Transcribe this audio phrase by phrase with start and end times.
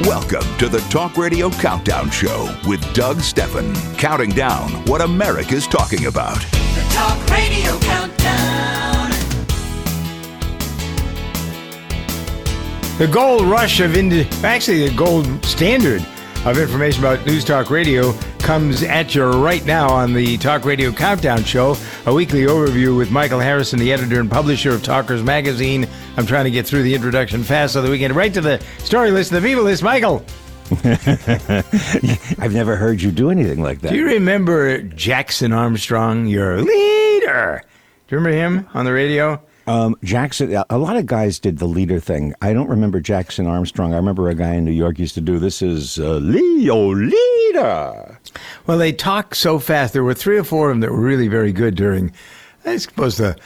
[0.00, 6.04] Welcome to the Talk Radio Countdown Show with Doug Stephan, counting down what America's talking
[6.04, 6.38] about.
[6.50, 9.10] The Talk Radio Countdown.
[12.98, 16.04] The gold rush of Indi- actually the gold standard
[16.46, 20.92] of information about News Talk Radio comes at you right now on the Talk Radio
[20.92, 25.88] Countdown Show, a weekly overview with Michael Harrison, the editor and publisher of Talkers Magazine.
[26.16, 28.40] I'm trying to get through the introduction fast so that we can get right to
[28.40, 29.82] the story list, the people list.
[29.82, 30.24] Michael,
[32.38, 33.90] I've never heard you do anything like that.
[33.90, 37.62] do you remember Jackson Armstrong, your leader?
[38.06, 39.42] Do you remember him on the radio?
[39.66, 42.34] Um, Jackson, a lot of guys did the leader thing.
[42.40, 43.92] I don't remember Jackson Armstrong.
[43.94, 48.18] I remember a guy in New York used to do this is uh, Leo leader.
[48.66, 49.92] Well, they talk so fast.
[49.92, 52.12] There were three or four of them that were really very good during,
[52.64, 53.36] I suppose, the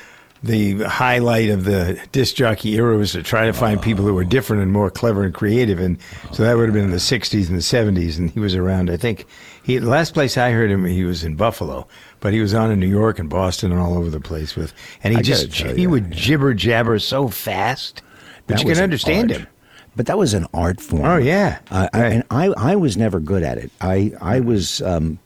[0.43, 4.25] the highlight of the disc jockey era was to try to find people who were
[4.25, 5.79] different and more clever and creative.
[5.79, 5.99] And
[6.33, 8.17] so that would have been in the 60s and the 70s.
[8.19, 9.27] And he was around, I think,
[9.63, 11.87] he the last place I heard him, he was in Buffalo.
[12.21, 14.73] But he was on in New York and Boston and all over the place with,
[15.05, 18.03] and he I just he you, would jibber jabber so fast,
[18.47, 19.41] but That you can an understand art.
[19.43, 19.47] him.
[19.97, 21.05] But that was an art form.
[21.05, 21.59] Oh, yeah.
[21.71, 23.71] Uh, I, and I, I was never good at it.
[23.81, 25.19] I, I was um,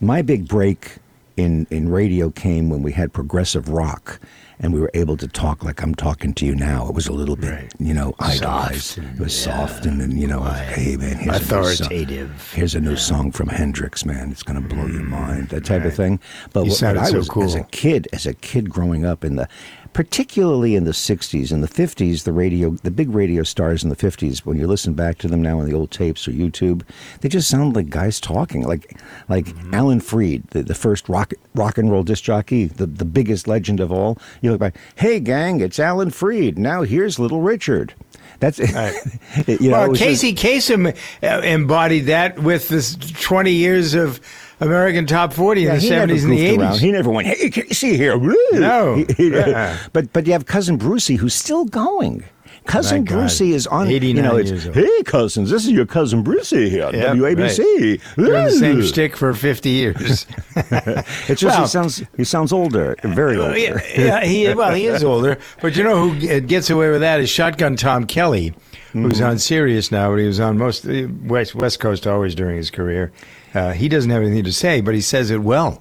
[0.00, 0.96] my big break
[1.36, 4.18] in in radio came when we had progressive rock.
[4.60, 6.88] And we were able to talk like I'm talking to you now.
[6.88, 7.72] It was a little bit, Right.
[7.78, 8.98] you know, idolized.
[8.98, 9.66] and- It was yeah.
[9.66, 11.58] soft, and then you know, hey man, here's a new song.
[11.86, 12.52] Authoritative.
[12.54, 14.30] Here's a new song from Hendrix, man.
[14.32, 15.50] It's going to blow your mind.
[15.50, 16.18] That type of thing.
[16.52, 17.44] But what, what I so was cool.
[17.44, 19.48] as a kid, as a kid growing up in the,
[19.92, 23.96] particularly in the '60s and the '50s, the radio, the big radio stars in the
[23.96, 24.40] '50s.
[24.40, 26.82] When you listen back to them now on the old tapes or YouTube,
[27.20, 28.98] they just sound like guys talking, like
[29.28, 29.74] like Mm-hmm.
[29.74, 33.80] Alan Freed, the, the first rock rock and roll disc jockey, the the biggest legend
[33.80, 34.18] of all.
[34.48, 36.58] You look back, hey gang, it's Alan Freed.
[36.58, 37.92] Now here's Little Richard.
[38.40, 38.58] That's
[39.46, 39.72] you know.
[39.72, 44.20] well, was just- Casey Kasem uh, embodied that with this 20 years of
[44.60, 46.58] American Top 40 in the 70s and the 80s.
[46.58, 46.78] around.
[46.80, 48.16] He never went, hey, Casey here.
[48.54, 48.94] No.
[49.08, 49.76] He- he- Yeah.
[49.92, 52.24] But but you have cousin Brucey who's still going.
[52.68, 53.14] Cousin God.
[53.18, 53.88] Brucey is on.
[53.88, 54.76] 89 you know, it's, years old.
[54.76, 56.90] Hey cousins, this is your cousin Brucey here.
[56.92, 58.14] Yep, WABC.
[58.16, 60.26] Doing the same stick for 50 years.
[60.56, 63.58] It's just Well- he sounds he sounds older, very older.
[63.58, 67.20] yeah, yeah, he well, he is older, but you know who gets away with that
[67.20, 68.54] is Shotgun Tom Kelly,
[68.92, 69.24] who's Mm-hmm.
[69.24, 72.70] on Sirius now, but he was on most uh, West West Coast always during his
[72.70, 73.12] career.
[73.54, 75.80] Uh, he doesn't have anything to say, but he says it well.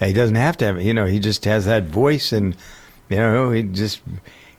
[0.00, 0.84] Uh, He doesn't have to have it.
[0.84, 2.56] You know, he just has that voice, and
[3.08, 4.00] you know, he just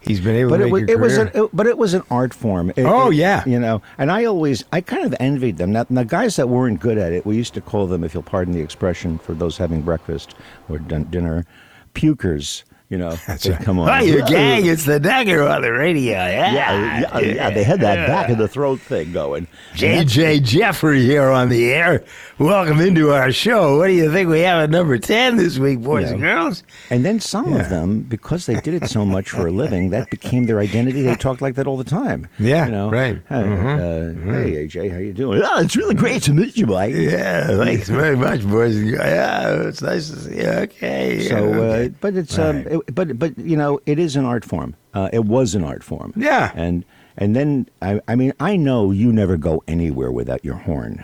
[0.01, 1.93] he's been able But to it make was it was an, it, but it was
[1.93, 2.71] an art form.
[2.75, 3.43] It- Oh, it- yeah.
[3.45, 3.81] you know.
[3.97, 5.71] And I always I kind of envied them.
[5.71, 8.23] Now the guys that weren't good at it, we used to call them, if you'll
[8.23, 10.35] pardon the expression, for those having breakfast
[10.69, 11.45] or dun- dinner,
[11.93, 12.63] pukers.
[12.91, 13.61] You know, That's they'd right.
[13.63, 13.87] come on.
[13.87, 14.65] Hi, you gang!
[14.65, 16.11] It's the Dagger on the radio.
[16.11, 19.47] Yeah, Yeah, yeah, yeah, they had that back of the throat thing going.
[19.75, 22.03] JJ Jeffrey here on the air.
[22.37, 23.77] Welcome into our show.
[23.77, 26.11] What do you think we have at number 10 this week, boys Yeah.
[26.13, 26.63] and girls?
[26.89, 27.61] And then some Yeah.
[27.61, 31.01] of them, because they did it so much for a living, that became their identity.
[31.03, 32.27] They talked like that all the time.
[32.39, 33.19] Yeah, you know, right.
[33.29, 35.41] Hey, uh, hey AJ, how you doing?
[35.45, 36.93] Oh, it's really great to meet you, Mike.
[36.95, 39.05] Yeah, thanks very much, boys and girls.
[39.05, 40.47] Yeah, it's nice to see you.
[40.47, 41.21] Okay.
[41.29, 42.67] So, uh, but it's um, Right.
[42.67, 44.75] it, but but you know, it is an art form.
[44.93, 46.13] Uh, it was an art form.
[46.15, 46.51] Yeah.
[46.55, 46.83] and
[47.17, 51.03] and then I, I mean, I know you never go anywhere without your horn.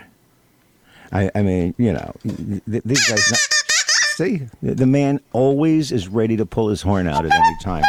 [1.12, 3.30] I, I mean, you know, th- these guys.
[3.30, 3.40] Not,
[4.16, 7.84] see, the man always is ready to pull his horn out at any time.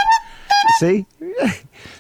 [0.80, 1.06] See,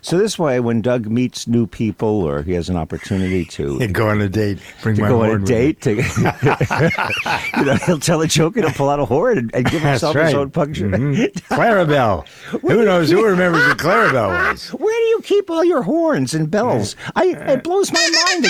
[0.02, 4.10] so this way, when Doug meets new people or he has an opportunity to go
[4.10, 4.60] on a date.
[4.82, 5.96] Bring to my go on a date, to,
[7.58, 9.82] you know, he'll tell a joke and he'll pull out a horn and, and give
[9.82, 10.26] himself right.
[10.26, 10.90] his own puncture.
[10.90, 11.32] Mhm.
[11.50, 12.28] Clarabelle.
[12.62, 13.10] Who knows?
[13.10, 14.70] Who remembers what Clarabelle was?
[14.74, 16.96] Where do you keep all your horns and bells?
[17.16, 18.48] I it blows my mind.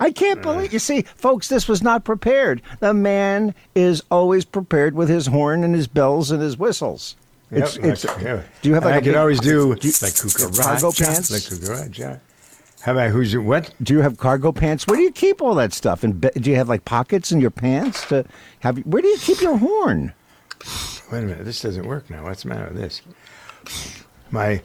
[0.00, 1.48] I can't believe you see, folks.
[1.48, 2.60] This was not prepared.
[2.80, 7.16] The man is always prepared with his horn and his bells and his whistles.
[7.50, 8.42] It's, Yep, it's, like- yeah.
[8.62, 10.92] do you have like I a could big- always do, do you- like cucaracha, cargo
[10.92, 11.30] pants?
[11.30, 12.20] Like cucaracha.
[12.82, 13.72] How about who's what?
[13.82, 14.86] Do you have cargo pants?
[14.86, 16.04] Where do you keep all that stuff?
[16.04, 18.24] And do you have like pockets in your pants to
[18.60, 18.78] have?
[18.78, 20.12] Where do you keep your horn?
[21.12, 22.24] Wait a minute, this doesn't work now.
[22.24, 23.02] What's the matter with this?
[24.30, 24.60] my.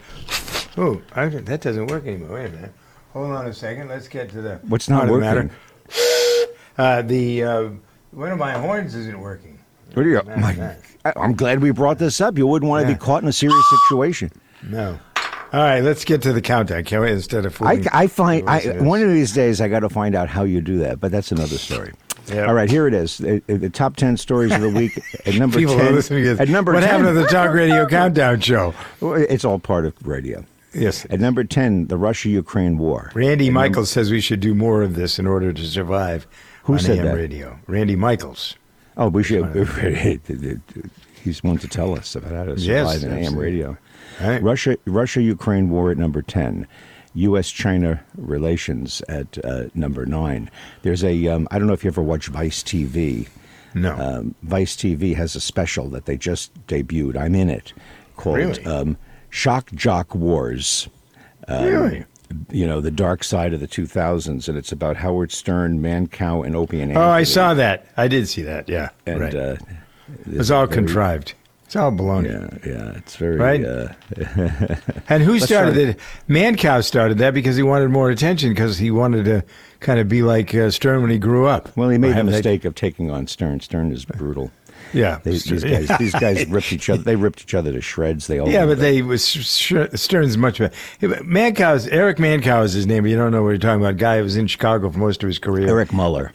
[0.78, 2.36] Oh, I, that doesn't work anymore.
[2.36, 2.74] Wait a minute.
[3.14, 3.90] Hold on a second.
[3.90, 4.56] Let's get to the.
[4.68, 5.28] What's not of the working?
[5.28, 5.52] matter.
[6.78, 7.70] Uh, the uh,
[8.12, 9.60] one of my horns isn't working.
[9.94, 10.22] What do you?
[10.26, 10.52] My-.
[10.52, 12.38] I- I'm glad we brought this up.
[12.38, 14.32] You wouldn't want to be caught in a serious situation.
[14.64, 15.00] No.
[15.54, 17.12] All right, let's get to the countdown, can we?
[17.12, 20.30] Instead of I, I find I, one of these days I got to find out
[20.30, 21.92] how you do that, but that's another story.
[22.28, 22.46] Yeah.
[22.46, 23.18] All right, here it is.
[23.18, 24.94] The, the top ten stories of the week
[25.26, 25.88] at number people ten.
[25.88, 26.24] are listening.
[26.24, 26.40] to this.
[26.40, 28.74] At number what 10, happened to the Talk Radio Countdown Show?
[29.02, 30.46] It's all part of radio.
[30.74, 31.06] Yes.
[31.10, 33.12] At number ten, the Russia-Ukraine war.
[33.14, 36.28] Randy At Michaels says we should do more of this in order to survive
[36.64, 37.16] Who on said AM that?
[37.16, 37.60] radio.
[37.68, 38.56] Randy Michaels.
[38.98, 39.46] Oh, we should.
[41.24, 43.78] He's one to tell us about how to Yes, survive in AM radio.
[44.20, 44.42] Right.
[44.42, 46.68] Russia, Russia, Ukraine war at number ten.
[47.14, 50.50] U.S.-China relations at uh, number nine.
[50.82, 51.28] There's a.
[51.28, 53.28] Um, I don't know if you ever watch Vice TV.
[53.74, 53.94] No.
[53.96, 57.18] Um, Vice TV has a special that they just debuted.
[57.18, 57.74] I'm in it,
[58.18, 58.66] called Really?
[58.66, 58.98] um,
[59.30, 60.88] "Shock Jock Wars."
[61.48, 62.06] Um, really?
[62.52, 66.56] You know, the dark side of the 2000s, and it's about Howard Stern, Mancow, and
[66.56, 67.86] Opie and Oh, I saw that.
[67.98, 68.68] I did see that.
[68.70, 68.90] Yeah.
[69.06, 69.36] And right.
[69.36, 69.56] uh,
[70.26, 71.34] it's all very- contrived.
[71.66, 72.28] It's all baloney.
[72.66, 73.38] Yeah, yeah, it's very.
[73.38, 73.64] Right?
[73.64, 73.88] Uh,
[75.10, 76.00] And who started it?
[76.28, 79.44] Mancow started that because he wanted more attention because he wanted to
[79.80, 81.76] kind of be like uh, Stern when he grew up.
[81.78, 83.62] well, he made the mistake of taking on Stern.
[83.62, 84.52] Stern is brutal.
[84.94, 85.20] Yeah.
[85.24, 87.02] They, these guys, these guys ripped each other.
[87.04, 88.28] They ripped each other to shreds.
[88.28, 88.50] They all.
[88.50, 90.74] Yeah, but they was Stern's much better.
[91.00, 93.04] Yeah, but Mancow's Eric Mancow is his name.
[93.04, 93.98] But you don't know what you're talking about.
[93.98, 95.68] Guy who was in Chicago for most of his career.
[95.68, 96.34] Eric Muller.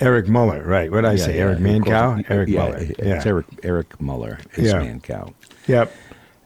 [0.00, 0.90] Eric Muller, right?
[0.90, 1.34] What did I Yeah, say?
[1.36, 2.24] yeah, Eric Mancow.
[2.28, 2.76] Eric yeah, Muller.
[2.78, 3.22] It's Yeah.
[3.26, 4.38] Eric Eric Muller.
[4.56, 4.80] Is Yeah.
[4.82, 5.32] Mancow.
[5.66, 5.94] Yep.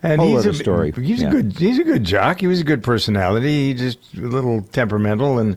[0.05, 0.93] And Whole he's other a story.
[0.93, 1.53] He's a good.
[1.57, 2.41] He's a good jock.
[2.41, 3.69] He was a good personality.
[3.69, 5.57] He just a little temperamental and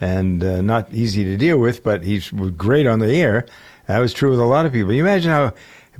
[0.00, 1.84] and uh, not easy to deal with.
[1.84, 3.46] But he's great on the air.
[3.86, 4.92] That was true with a lot of people.
[4.92, 5.52] You imagine how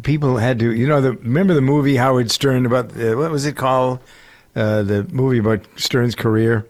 [0.02, 0.72] people had to.
[0.72, 4.00] You know, the remember the movie Howard Stern about uh, what was it called?
[4.56, 6.66] Uh, the movie about Stern's career.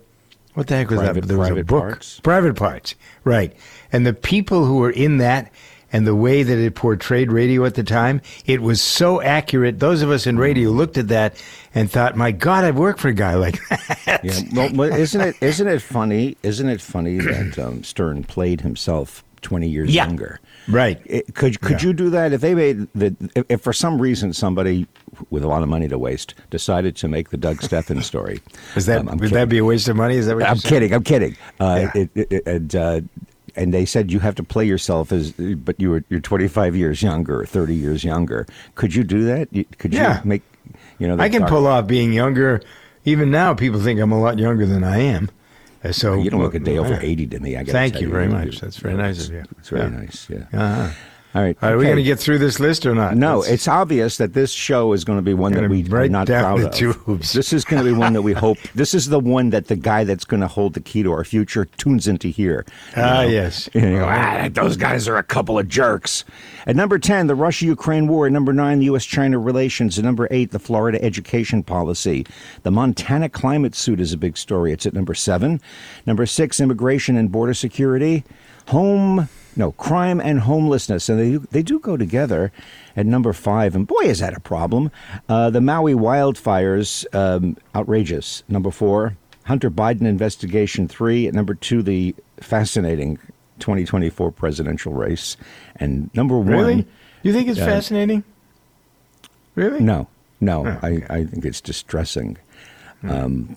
[0.55, 1.27] What the heck was Private- that?
[1.29, 1.81] There was a Private book.
[1.83, 2.21] Parts?
[2.21, 2.95] Private Parts.
[3.25, 3.53] Right.
[3.93, 5.51] And the people who were in that
[5.93, 9.79] and the way that it portrayed radio at the time, it was so accurate.
[9.81, 11.41] Those of us in radio looked at that
[11.75, 14.41] and thought, "My God, I've worked for a guy like that." Yeah.
[14.53, 16.37] Well, well, isn't it isn't it funny?
[16.43, 20.07] Isn't it funny that um, Stern played himself twenty years Yeah.
[20.07, 20.41] younger?
[20.69, 21.01] Right.
[21.05, 21.89] It- could could Yeah.
[21.89, 24.87] you do that if they made the if, if for some reason somebody
[25.31, 28.41] with a lot of money to waste decided to make the Doug Stephan story?
[28.77, 29.35] Is that Um, would kidding.
[29.35, 30.17] that be a waste of money?
[30.17, 30.93] Is that what I'm kidding.
[30.95, 31.37] I'm kidding.
[31.61, 32.01] Uh, Yeah.
[32.03, 33.01] it, it, it- and, uh,
[33.57, 37.03] and they said you have to play yourself as, but you were you're 25 years
[37.03, 38.47] younger, 30 years younger.
[38.75, 39.49] Could you do that?
[39.79, 40.21] Could you Yeah.
[40.25, 40.43] make,
[40.99, 41.17] you know?
[41.23, 42.61] I can dark- pull off being younger.
[43.05, 45.29] Even now, people think I'm a lot younger than I am.
[45.85, 47.57] Uh, So You don't look a day over 80 to me.
[47.57, 48.61] I Thank tell you very You- much.
[48.61, 49.43] That's very nice of you.
[49.59, 49.99] It's very Yeah.
[50.01, 50.27] nice.
[50.31, 50.45] Yeah.
[50.53, 50.91] Uh-huh.
[51.35, 51.57] All right.
[51.63, 53.17] Are we going to get through this list or not?
[53.17, 56.09] No, Let's- it's obvious that this show is going to be one that we are
[56.09, 56.95] not down proud the of.
[56.97, 57.33] tubes.
[57.33, 58.57] This is going to be one that we hope.
[58.77, 61.25] This is the one that the guy that's going to hold the key to our
[61.25, 62.65] future tunes into here.
[62.97, 63.29] Ah, know?
[63.29, 63.69] yes.
[63.75, 66.25] You know, ah, those guys are a couple of jerks.
[66.67, 68.27] At number ten, the Russia-Ukraine war.
[68.27, 69.99] At number nine, the U.S.-China relations.
[69.99, 72.25] At number eight, the Florida education policy.
[72.63, 74.73] The Montana climate suit is a big story.
[74.73, 75.61] It's at number seven.
[76.07, 78.23] Number six, immigration and border security.
[78.69, 82.53] Home, no, crime and homelessness, and they do, they do go together.
[82.97, 84.91] At number five, and boy, is that a problem.
[85.29, 88.45] Uh, the Maui wildfires, um, outrageous.
[88.49, 90.87] Number four, Hunter Biden investigation.
[90.87, 91.27] Three.
[91.27, 93.19] At number two, the fascinating
[93.59, 95.37] 2024 presidential race.
[95.77, 96.87] And number one, really.
[97.23, 98.23] You think it's uh, fascinating?
[99.55, 99.81] Really?
[99.81, 100.09] no,
[100.41, 101.07] no, Oh, I, okay.
[101.11, 102.37] I think it's distressing.
[103.03, 103.57] Um,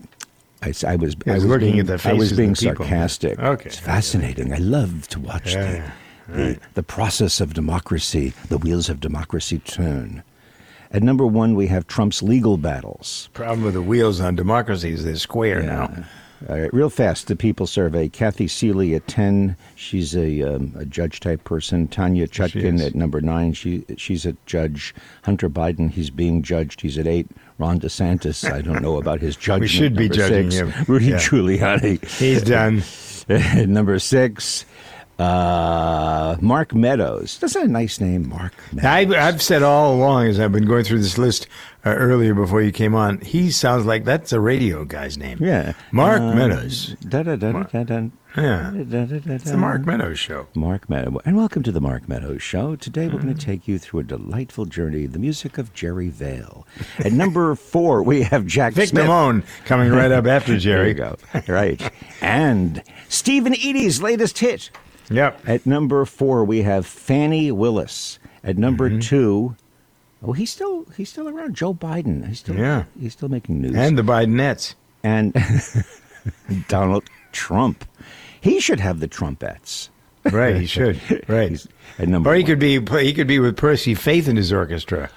[0.63, 2.55] I, I was, I was was looking being, at the I faces was of being
[2.55, 3.39] sarcastic.
[3.39, 3.65] Okay.
[3.67, 4.53] It's fascinating.
[4.53, 5.91] I love to watch Yeah,
[6.27, 10.23] the, the, the process of democracy, the wheels of democracy turn.
[10.91, 13.29] At number one, we have Trump's legal battles.
[13.33, 16.05] Problem with the wheels on democracy is they're square now.
[16.47, 18.09] All right, real fast, the People Survey.
[18.09, 19.55] Kathy Seeley at 10.
[19.75, 21.87] She's a, um, a judge type person.
[21.87, 23.53] Tanya Chutkin at number 9.
[23.53, 24.93] She She's a judge.
[25.23, 26.81] Hunter Biden, he's being judged.
[26.81, 27.27] He's at 8.
[27.57, 29.61] Ron DeSantis, I don't know about his judgment.
[29.61, 30.75] We should be judging six.
[30.75, 30.85] him.
[30.87, 31.17] Rudy Yeah.
[31.17, 32.05] Giuliani.
[32.19, 32.83] He's done.
[33.73, 34.65] number 6.
[35.19, 37.37] Uh, Mark Meadows.
[37.39, 39.15] That's a nice name, Mark Meadows.
[39.15, 41.47] I, I've said all along as I've been going through this list
[41.85, 45.39] uh, earlier before you came on, he sounds like that's a radio guy's name.
[45.41, 45.73] yeah.
[45.91, 46.95] Mark Uh, Meadows.
[47.07, 48.07] Da, da, da, da.
[48.37, 48.71] Yeah.
[48.75, 49.85] It's the Mark.
[49.87, 50.45] Meadows show.
[50.53, 51.21] Mark Meadows.
[51.25, 52.75] And welcome to the Mark Meadows Show.
[52.75, 53.39] Today we're going Mm.
[53.39, 56.67] to take you through a delightful journey, the music of Jerry Vale.
[56.99, 59.05] At number four, we have Jack Vic Smith.
[59.07, 60.89] Damone coming right up after There Jerry.
[60.89, 61.17] you go.
[61.47, 61.81] Right.
[62.21, 64.69] and Steve and Eydie's latest hit.
[65.09, 65.41] Yep.
[65.47, 68.19] At number four, we have Fani Willis.
[68.43, 68.99] At number Mm-hmm.
[68.99, 69.55] two,
[70.23, 71.55] Oh, he's still he's still around.
[71.55, 72.27] Joe Biden.
[72.27, 72.85] He's still Yeah.
[72.99, 73.75] He's still making news.
[73.75, 74.73] And the Bidenettes.
[75.03, 75.33] and
[76.67, 77.85] Donald Trump.
[78.41, 79.89] He should have the trumpets.
[80.31, 80.99] Right, he should.
[81.27, 81.51] Right.
[81.51, 81.67] He's
[81.99, 82.47] at number Or he one.
[82.47, 85.09] could be he could be with Percy Faith in his orchestra,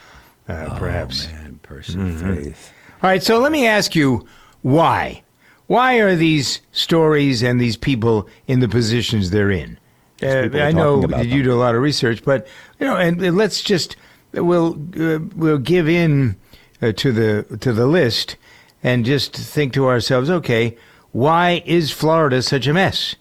[0.48, 1.26] uh, perhaps.
[1.30, 2.34] Oh, man, Percy Mm-hmm.
[2.34, 2.72] Faith.
[3.02, 4.26] All right, so let me ask you
[4.62, 5.22] why?
[5.66, 9.78] Why are these stories and these people in the positions they're in?
[10.22, 12.46] Uh, I know talking about that you do a lot of research, but
[12.78, 13.96] you know, and, and let's just
[14.32, 16.36] we'll uh, we'll give in
[16.82, 18.36] uh, to the to the list
[18.82, 20.76] and just think to ourselves, okay,
[21.12, 23.16] why is Florida such a mess?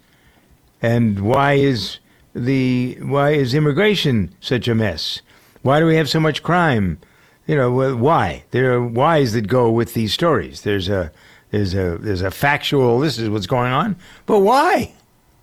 [0.81, 1.99] And why is
[2.33, 5.21] the why is immigration such a mess?
[5.61, 6.99] Why do we have so much crime?
[7.47, 8.43] You know, why?
[8.51, 10.61] There are whys that go with these stories.
[10.61, 11.11] There's a
[11.51, 12.99] there's a there's a factual.
[12.99, 14.93] This is what's going on, but why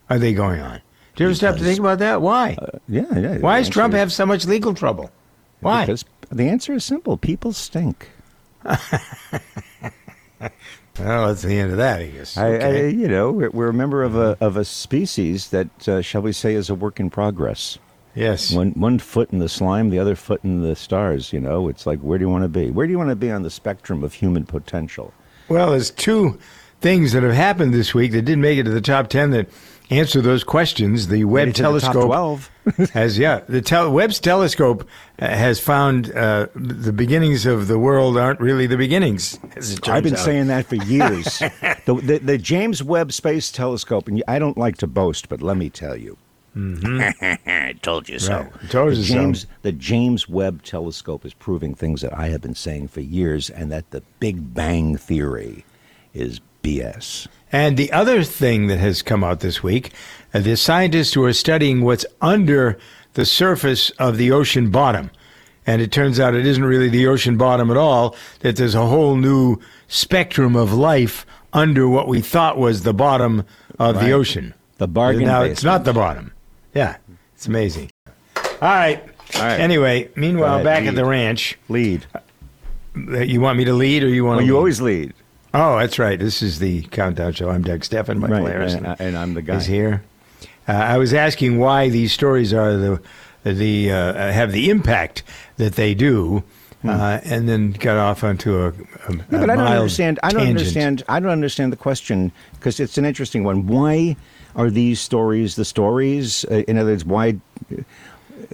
[0.09, 0.81] are they going on?
[1.17, 2.21] Do you ever stop to think about that?
[2.23, 2.57] Why?
[2.89, 3.39] Yeah, yeah.
[3.39, 5.11] why does Trump answer have so much legal trouble?
[5.61, 5.87] Why?
[5.87, 7.17] Because the answer is simple.
[7.17, 8.11] People stink.
[8.65, 8.79] well,
[10.99, 12.37] that's the end of that, I guess.
[12.37, 12.91] I, I, Okay.
[12.91, 16.33] you know, we're, we're a member of a of a species that, uh, shall we
[16.33, 17.79] say, is a work in progress.
[18.15, 18.53] yes.
[18.53, 21.33] One one foot in the slime, the other foot in the stars.
[21.33, 22.71] You know, it's like, where do you want to be?
[22.71, 25.13] Where do you want to be on the spectrum of human potential?
[25.49, 26.39] Well, there's two
[26.81, 29.49] things that have happened this week that didn't make it to the top ten that
[29.91, 31.09] answer those questions.
[31.09, 32.51] The Webb Made it to the top telescope 12.
[32.93, 34.89] has yeah the tel- Webb's telescope
[35.21, 39.39] uh, has found uh, the beginnings of the world aren't really the beginnings.
[39.85, 40.19] I've been out.
[40.19, 41.39] saying that for years.
[41.87, 45.57] the, the, the James Webb Space Telescope, and I don't like to boast, but let
[45.57, 46.17] me tell you.
[46.57, 48.33] I told you so.
[48.33, 48.63] Mm-hmm.
[48.63, 48.71] Right.
[48.71, 49.47] Told the you so.
[49.63, 53.71] The James Webb Telescope is proving things that I have been saying for years, and
[53.73, 55.65] that the Big Bang Theory
[56.15, 57.29] is BS.
[57.53, 59.93] And the other thing that has come out this week,
[60.35, 62.77] uh, the scientists who are studying what's under
[63.15, 65.11] the surface of the ocean bottom.
[65.67, 68.87] And it turns out it isn't really the ocean bottom at all, that there's a
[68.87, 73.45] whole new spectrum of life under what we thought was the bottom
[73.79, 74.07] of Right.
[74.07, 74.55] the ocean.
[74.79, 76.33] The bargain Now it's not the bottom.
[76.75, 76.97] Yeah,
[77.35, 77.91] it's amazing.
[78.37, 79.03] All right.
[79.37, 79.59] All right.
[79.61, 82.07] Anyway, meanwhile, ahead, back at the ranch, Lead.
[82.15, 84.59] uh, you want me to lead or you want Well, to you lead?
[84.59, 85.15] always lead.
[85.55, 86.19] Oh, that's right.
[86.19, 87.49] This is the countdown show.
[87.51, 88.19] I'm Doug Stephan.
[88.19, 89.57] Michael Right, Harrison and, and I'm the guy.
[89.57, 90.03] is here.
[90.69, 93.01] Uh, I was asking why these stories are the
[93.45, 95.23] the uh, have the impact
[95.57, 96.43] that they do,
[96.85, 99.21] uh, and then got off onto a, a, Hmm.
[99.31, 100.19] Yeah, a but I don't understand.
[100.23, 100.59] I don't tangent.
[100.59, 101.03] understand.
[101.09, 103.67] I don't understand the question because it's an interesting one.
[103.69, 104.17] Why
[104.57, 106.45] are these stories the stories?
[106.51, 107.37] Uh, in other words, why?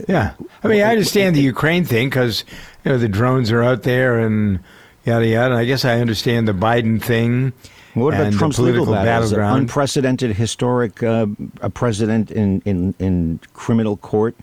[0.09, 2.45] Yeah, I mean, I understand the Ukraine thing because
[2.85, 4.61] you know the drones are out there and
[5.05, 5.47] yada yada.
[5.47, 7.53] And I guess I understand the Biden thing.
[7.95, 9.61] What about and Trump's the political legal battleground?
[9.61, 11.27] Unprecedented, historic, uh,
[11.61, 14.35] a president in, in, in criminal court.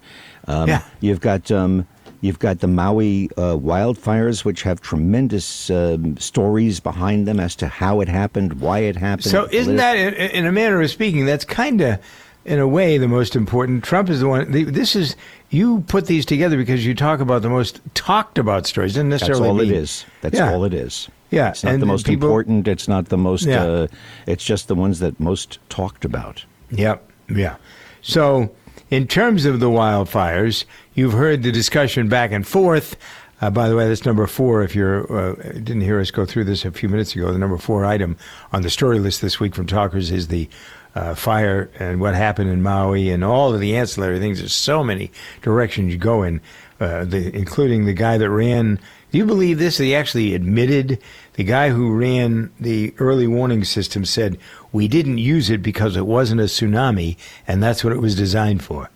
[0.47, 0.83] Um, Yeah.
[1.01, 1.87] You've got um,
[2.21, 7.67] you've got the Maui uh, wildfires, which have tremendous um, stories behind them as to
[7.67, 9.31] how it happened, why it happened.
[9.31, 11.99] So isn't that, in, in a manner of speaking, that's kind of,
[12.45, 13.83] in a way, the most important.
[13.83, 14.51] Trump is the one.
[14.51, 15.15] The, this is
[15.49, 18.93] you put these together because you talk about the most talked about stories.
[18.93, 20.05] Doesn't That's all it mean- is.
[20.21, 20.51] That's Yeah.
[20.51, 21.09] all it is.
[21.31, 22.67] Yeah, It's not and the most people- important.
[22.67, 23.45] It's not the most.
[23.45, 23.63] Yeah.
[23.63, 23.87] Uh,
[24.25, 26.43] it's just the ones that most talked about.
[26.71, 27.07] Yep.
[27.29, 27.55] Yeah.
[28.01, 28.49] So,
[28.89, 30.65] in terms of the wildfires,
[30.95, 32.95] you've heard the discussion back and forth.
[33.41, 34.63] Uh, by the way, that's number four.
[34.63, 37.57] If you uh, didn't hear us go through this a few minutes ago, the number
[37.57, 38.17] four item
[38.51, 40.49] on the story list this week from Talkers is the
[40.95, 44.39] uh, fire and what happened in Maui and all of the ancillary things.
[44.39, 46.41] There's so many directions you go in,
[46.79, 48.79] uh, the, including the guy that ran.
[49.11, 49.77] Do you believe this?
[49.77, 50.99] He actually admitted
[51.33, 54.37] the guy who ran the early warning system said
[54.71, 57.17] we didn't use it because it wasn't a tsunami,
[57.47, 58.89] and that's what it was designed for.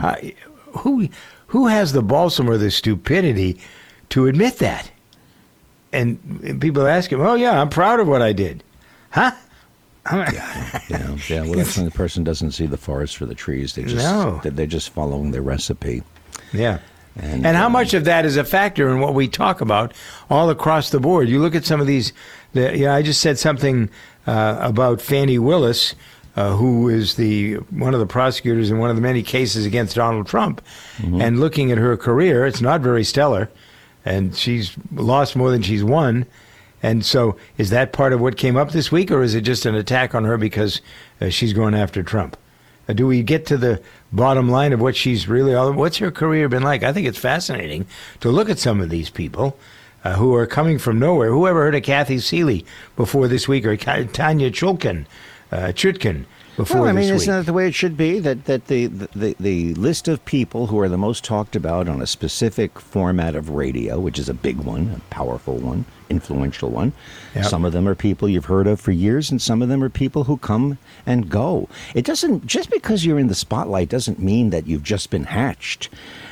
[0.00, 0.34] I-
[0.78, 1.08] who
[1.48, 3.58] who has the balsam or the stupidity
[4.08, 4.90] to admit that?
[5.92, 8.64] And people ask him, "Oh yeah, I'm proud of what I did,"
[9.10, 9.32] huh?
[10.10, 11.42] Yeah, yeah.
[11.42, 13.74] Well, that's when the person doesn't see the forest for the trees.
[13.74, 14.40] They just No.
[14.42, 16.02] they're, just following their recipe.
[16.52, 16.78] Yeah.
[17.16, 19.92] And, And, how um, much of that is a factor in what we talk about
[20.30, 21.28] all across the board?
[21.28, 22.12] You look at some of these.
[22.54, 23.90] The, yeah, I just said something
[24.26, 25.94] uh, about Fani Willis,
[26.36, 29.96] uh, who is the one of the prosecutors in one of the many cases against
[29.96, 30.62] Donald Trump,
[30.98, 31.20] Mm-hmm.
[31.20, 33.50] and looking at her career, it's not very stellar,
[34.04, 36.26] and she's lost more than she's won.
[36.82, 39.66] And so, is that part of what came up this week, or is it just
[39.66, 40.80] an attack on her because
[41.20, 42.36] uh, she's going after Trump?
[42.88, 43.80] Uh, do we get to the
[44.12, 45.72] bottom line of what she's really all?
[45.72, 46.82] What's her career been like?
[46.82, 47.86] I think it's fascinating
[48.20, 49.56] to look at some of these people
[50.02, 51.30] uh, who are coming from nowhere.
[51.30, 55.06] Who ever heard of Kathy Seeley before this week, or Tanya Chulkin,
[55.52, 56.24] uh, Chutkin?
[56.56, 58.18] Before Well, I mean, isn't that the way it should be?
[58.18, 62.02] That that the, the the list of people who are the most talked about on
[62.02, 66.92] a specific format of radio, which is a big one, a powerful one, influential one.
[67.34, 67.46] Yep.
[67.46, 69.88] Some of them are people you've heard of for years, and some of them are
[69.88, 71.68] people who come and go.
[71.94, 75.88] It doesn't just because you're in the spotlight doesn't mean that you've just been hatched.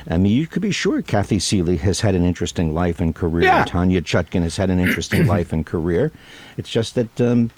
[0.07, 3.45] I mean, you could be sure Kathy Seeley has had an interesting life and career.
[3.45, 3.65] Yeah.
[3.65, 6.11] Tanya Chutkin has had an interesting life and career.
[6.57, 7.19] It's just that.
[7.19, 7.49] Um,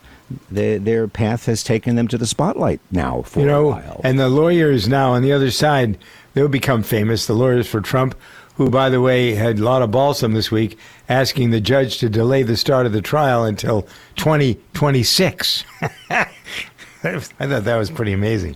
[0.52, 4.02] their, their path has taken them to the spotlight now for you a while.
[4.04, 5.98] and the lawyers now on the other side,
[6.34, 7.26] they'll become famous.
[7.26, 8.16] The lawyers for Trump,
[8.56, 10.78] who, by the way, had a lot of balsam this week,
[11.10, 13.84] asking the judge to delay the start of the trial until
[14.18, 15.64] 2026.
[16.10, 16.26] I
[17.20, 18.56] thought that was pretty amazing.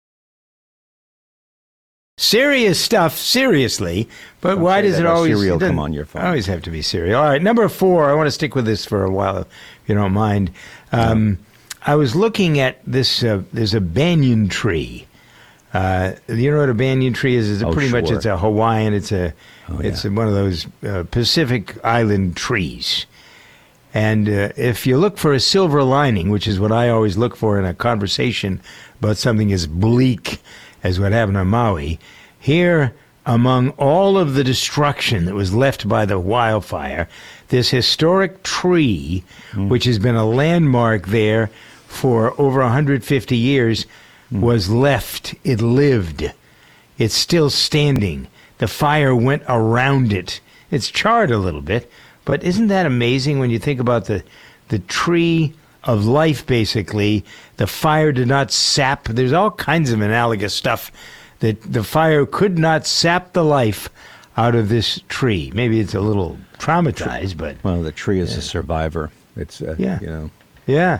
[2.21, 4.07] Serious stuff, seriously.
[4.41, 6.23] But Don't why does it always cereal it come on your phone.
[6.23, 7.19] Always have to be cereal.
[7.19, 8.11] All right, number four.
[8.11, 9.47] I want to stick with this for a while, if
[9.87, 10.51] you don't mind.
[10.91, 11.39] Um,
[11.83, 13.23] I was looking at this.
[13.23, 15.07] Uh, there's a banyan tree.
[15.73, 17.49] Uh, you know what a banyan tree is?
[17.49, 18.93] It's a Oh, pretty much it's a Hawaiian.
[18.93, 19.33] It's a
[19.69, 20.11] Oh, it's yeah.
[20.11, 23.07] one of those uh, Pacific Island trees.
[23.95, 27.35] And uh, if you look for a silver lining, which is what I always look
[27.35, 28.61] for in a conversation
[28.99, 30.39] about something as bleak
[30.83, 31.99] as what happened on Maui,
[32.39, 32.93] here,
[33.25, 37.07] among all of the destruction that was left by the wildfire,
[37.49, 39.69] this historic tree, hmm.
[39.69, 41.49] which has been a landmark there
[41.87, 43.85] for over 150 years,
[44.29, 44.41] hmm.
[44.41, 45.35] was left.
[45.43, 46.31] It lived.
[46.97, 48.27] It's still standing.
[48.57, 50.39] The fire went around it.
[50.69, 51.91] It's charred a little bit,
[52.25, 54.23] but isn't that amazing when you think about the
[54.71, 55.53] the tree
[55.83, 57.23] of life basically?
[57.57, 59.05] The fire did not sap.
[59.07, 60.91] There's all kinds of analogous stuff
[61.39, 63.89] that the fire could not sap the life
[64.37, 65.51] out of this tree.
[65.53, 69.11] Maybe it's a little traumatized, but well, the tree is a survivor.
[69.35, 69.99] It's uh, Yeah.
[70.01, 70.29] you know,
[70.67, 70.99] yeah.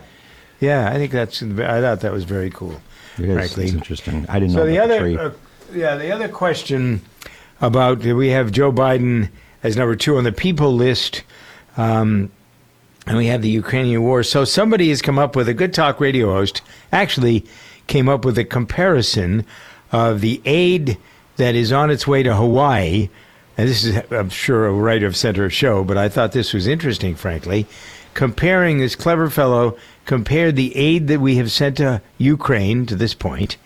[0.60, 2.80] Yeah, I think that's I thought that was very cool.
[3.18, 3.34] it is.
[3.34, 3.64] frankly.
[3.64, 4.26] It's interesting.
[4.28, 5.16] I didn't So know the other, tree.
[5.16, 5.30] uh,
[5.72, 7.00] yeah, the other question
[7.60, 9.28] about we have Joe Biden
[9.62, 11.22] as number two on the people list,
[11.76, 12.30] um,
[13.06, 14.22] and we have the Ukrainian war.
[14.22, 16.62] So somebody has come up with a good talk radio host
[16.92, 17.44] actually
[17.86, 19.44] came up with a comparison
[19.90, 20.96] of the aid
[21.36, 23.08] that is on its way to Hawaii.
[23.58, 26.66] And this is, I'm sure, a right of center show, but I thought this was
[26.66, 27.66] interesting, frankly.
[28.14, 33.14] Comparing this clever fellow compared the aid that we have sent to Ukraine to this
[33.14, 33.56] point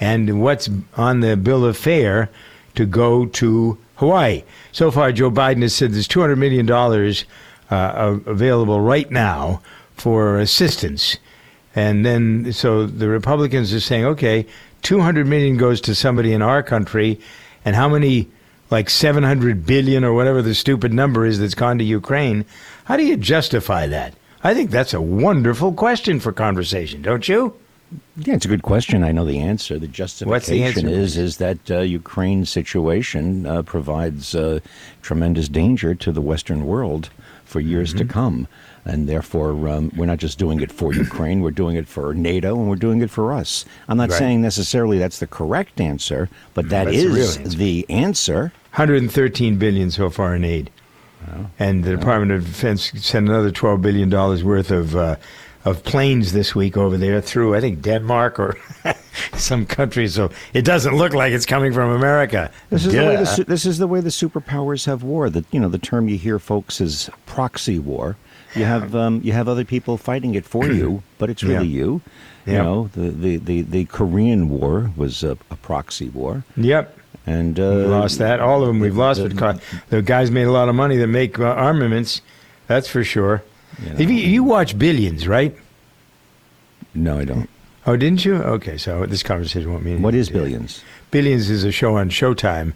[0.00, 2.30] and what's on the bill of fare
[2.74, 4.44] to go to Hawaii.
[4.70, 6.66] So far, Joe Biden has said there's $200 million
[7.70, 9.60] uh, available right now
[9.94, 11.18] for assistance.
[11.74, 14.46] And then, so the Republicans are saying, okay,
[14.82, 17.20] 200 million goes to somebody in our country,
[17.64, 18.28] and how many,
[18.70, 22.44] like 700 billion or whatever the stupid number is that's gone to Ukraine?
[22.84, 24.14] How do you justify that?
[24.42, 27.54] I think that's a wonderful question for conversation, don't you?
[28.16, 29.02] Yeah, it's a good question.
[29.02, 29.78] I know the answer.
[29.78, 30.88] The justification What's the answer?
[30.88, 34.60] is is that uh, Ukraine situation uh, provides uh,
[35.00, 37.10] tremendous danger to the Western world
[37.48, 38.08] for years Mm-hmm.
[38.08, 38.36] to come,
[38.84, 41.40] and therefore um, we're not just doing it for Ukraine.
[41.44, 43.64] We're doing it for NATO, and we're doing it for us.
[43.88, 44.18] I'm not Right.
[44.18, 47.74] saying necessarily that's the correct answer, but that That's is the
[48.06, 48.40] answer.
[48.74, 50.70] 113 billion so far in aid,
[51.58, 55.16] and the Department of Defense sent another 12 billion dollars worth of uh,
[55.64, 58.56] of planes this week over there through I think Denmark or
[59.36, 60.08] some country.
[60.08, 62.50] So it doesn't look like it's coming from America.
[62.70, 65.30] This is the way the, this is the way the superpowers have war.
[65.30, 68.16] The you know the term you hear, folks, is proxy war.
[68.54, 71.84] You have um, you have other people fighting it for you, but it's really Yeah.
[71.84, 72.00] you.
[72.46, 76.96] You know the, the, the, the Korean War was a, a proxy war, Yep.
[77.26, 78.40] and uh, We lost that.
[78.40, 79.20] All of them we've lost.
[79.22, 79.60] the-
[79.90, 82.22] the guys made a lot of money that make uh, armaments.
[82.66, 83.42] That's for sure.
[83.84, 85.54] You If you, you watch Billions, right?
[86.94, 87.50] No, I don't.
[87.88, 88.34] Oh, didn't you?
[88.34, 90.84] Okay, so this conversation won't mean What is billions?
[91.10, 92.74] Billions is a show on Showtime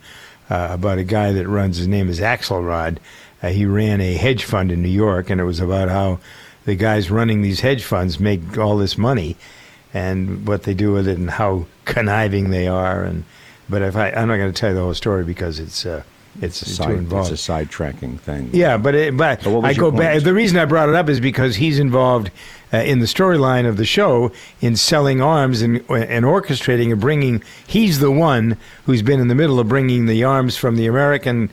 [0.48, 1.76] uh, about a guy that runs.
[1.76, 2.96] His name is Axelrod.
[3.42, 6.18] Uh, he ran a hedge fund in New York, and it was about how
[6.64, 9.36] the guys running these hedge funds make all this money,
[9.92, 13.04] and what they do with it, and how conniving they are.
[13.04, 13.24] And
[13.68, 16.04] but if I, I'm not going to tell you the whole story because it's uh,
[16.40, 17.30] It's, It's a, too side, involved.
[17.30, 18.48] it's a sidetracking thing.
[18.54, 20.22] Yeah, but it, but, But I go back.
[20.22, 22.30] The reason I brought it up is because he's involved
[22.72, 27.42] uh, in the storyline of the show in selling arms and and orchestrating and bringing.
[27.66, 28.56] He's the one
[28.86, 31.50] who's been in the middle of bringing the arms from the American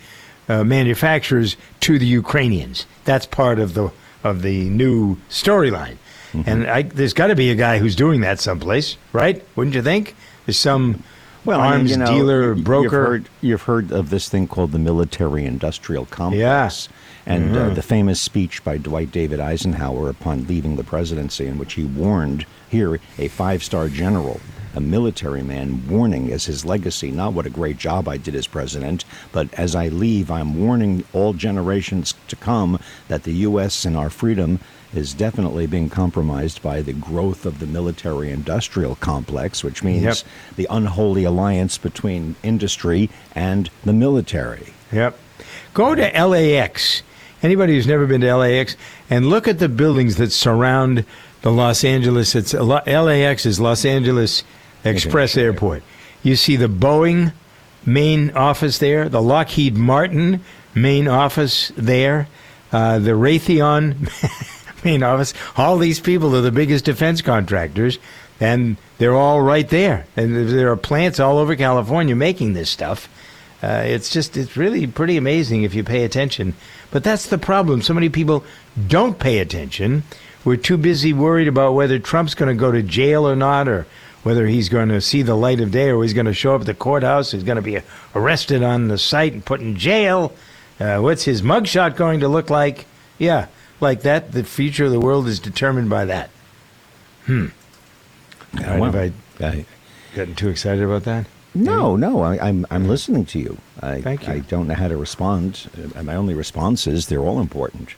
[0.47, 2.85] uh, manufacturers to the Ukrainians.
[3.05, 3.91] That's part of the
[4.23, 5.97] of the new storyline.
[6.33, 6.49] Mm-hmm.
[6.49, 9.43] And I, there's got to be a guy who's doing that someplace, right?
[9.55, 10.15] Wouldn't you think?
[10.45, 11.03] There's some
[11.45, 12.83] Well, I mean, arms you know, dealer, broker.
[12.83, 16.89] You've heard, you've heard of this thing called the military-industrial complex,
[17.29, 21.73] and uh, the famous speech by Dwight David Eisenhower upon leaving the presidency, in which
[21.73, 24.41] he warned here a five-star general,
[24.75, 28.47] a military man, warning as his legacy, not what a great job I did as
[28.47, 33.85] president, but as I leave, I'm warning all generations to come that the U.S.
[33.85, 34.59] and our freedom
[34.93, 40.17] is definitely being compromised by the growth of the military industrial complex, which means Yep.
[40.55, 44.73] the unholy alliance between industry and the military.
[44.91, 45.17] Yep.
[45.75, 47.03] Go to LAX.
[47.41, 48.75] Anybody who's never been to LAX
[49.09, 51.05] and look at the buildings that surround
[51.41, 52.35] the Los Angeles.
[52.35, 54.43] It's LAX is Los Angeles
[54.83, 55.83] Express Airport.
[56.21, 57.33] You see the Boeing
[57.85, 60.43] main office there, the Lockheed Martin
[60.75, 62.27] main office there,
[62.71, 65.33] uh, the Raytheon main office.
[65.55, 67.99] All these people are the biggest defense contractors,
[68.39, 70.05] and they're all right there.
[70.15, 73.07] And there are plants all over California making this stuff.
[73.61, 76.53] Uh, it's just, it's really pretty amazing if you pay attention.
[76.91, 77.81] But that's the problem.
[77.81, 78.43] So many people
[78.87, 80.03] don't pay attention.
[80.45, 83.85] We're too busy worried about whether Trump's going to go to jail or not, or
[84.23, 86.61] whether he's going to see the light of day, or he's going to show up
[86.61, 87.79] at the courthouse, he's going to be
[88.15, 90.33] arrested on the site and put in jail.
[90.79, 92.85] Uh, what's his mugshot going to look like?
[93.17, 93.47] Yeah,
[93.81, 94.31] like that.
[94.31, 96.29] The future of the world is determined by that.
[97.25, 97.47] Hmm.
[98.57, 99.65] All right, well, have I I-
[100.15, 101.25] gotten too excited about that?
[101.63, 103.57] No, no, I, I'm I'm listening to you.
[103.81, 104.33] I, Thank you.
[104.33, 105.69] I don't know how to respond.
[105.95, 107.95] Uh, my only response is they're all important.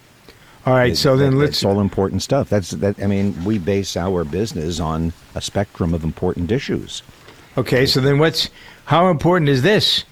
[0.65, 1.61] All right, so then That- let's.
[1.61, 2.49] That's all important stuff.
[2.49, 3.01] That's that.
[3.01, 7.01] I mean, we base our business on a spectrum of important issues.
[7.57, 8.49] Okay, so then what's
[8.85, 10.03] how important is this?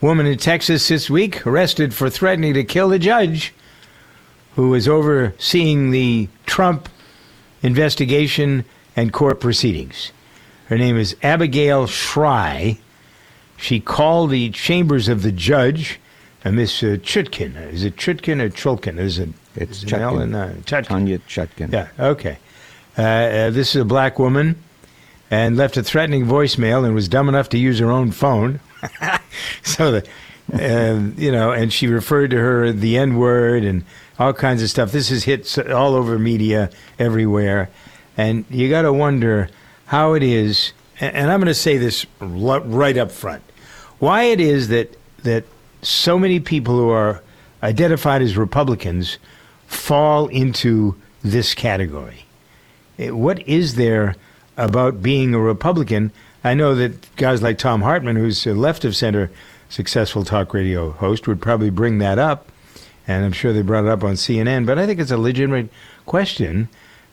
[0.00, 3.52] Woman in Texas this week arrested for threatening to kill the judge
[4.54, 6.88] who was overseeing the Trump
[7.62, 8.64] investigation
[8.96, 10.12] and court proceedings.
[10.66, 12.78] Her name is Abigail Shry.
[13.58, 16.00] She called the chambers of the judge,
[16.44, 17.56] uh, Miss uh, Chutkin.
[17.72, 18.98] Is it Chutkin or Chulkin?
[18.98, 19.30] Is it?
[19.56, 20.34] It's is it an L Chutkin.
[20.34, 20.86] uh, Chutkin.
[20.86, 21.72] Tanya Chutkin.
[21.72, 22.38] Yeah, okay.
[22.96, 24.56] Uh, uh, this is a black woman
[25.30, 28.60] and left a threatening voicemail and was dumb enough to use her own phone.
[29.62, 30.08] so, the,
[30.52, 33.84] uh, you know, and she referred to her the N word and
[34.18, 34.92] all kinds of stuff.
[34.92, 37.70] This has hit all over media everywhere.
[38.16, 39.48] And you got to wonder
[39.86, 43.42] how it is, and I'm going to say this right up front
[43.98, 45.44] why it is that, that
[45.82, 47.22] so many people who are
[47.62, 49.18] identified as Republicans
[49.66, 52.24] fall into this category.
[52.98, 54.16] Eh, What is there
[54.56, 56.12] about being a Republican?
[56.44, 59.30] I know that guys like Thom Hartmann, who's a left of center
[59.68, 62.50] successful talk radio host, would probably bring that up,
[63.06, 64.64] and I'm sure they brought it up on CNN.
[64.64, 65.68] But I think it's a legitimate
[66.06, 66.68] question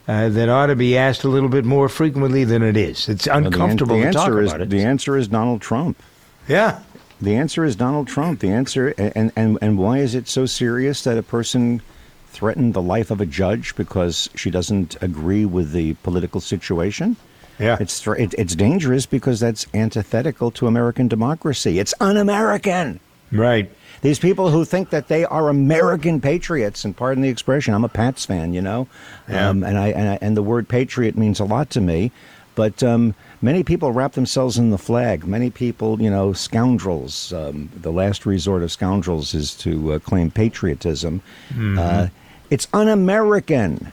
[0.07, 3.09] uh, that ought to be asked a little bit more frequently than it is.
[3.09, 4.69] It's Well, the an- uncomfortable the to talk answer is, about it.
[4.69, 6.01] The answer is Donald Trump.
[6.47, 6.79] yeah,
[7.21, 8.39] The answer is Donald Trump.
[8.39, 11.81] The answer, and, and, and why is it so serious that a person
[12.27, 17.15] threatened the life of a judge because she doesn't agree with the political situation?
[17.57, 17.77] yeah.
[17.79, 21.79] It's thr- it, it's dangerous because that's antithetical to American democracy.
[21.79, 22.99] It's un-American.
[23.31, 23.71] right.
[24.05, 27.89] These people who think that they are American patriots, and pardon the expression, I'm a
[27.89, 28.87] Pats fan, you know,
[29.27, 29.49] Yeah.
[29.49, 32.11] um, and I, and I and the word patriot means a lot to me.
[32.53, 35.25] But um, many people wrap themselves in the flag.
[35.25, 37.33] Many people, you know, scoundrels.
[37.33, 41.21] Um, the last resort of scoundrels is to uh, claim patriotism.
[41.59, 42.09] Uh,
[42.51, 43.91] it's un-American.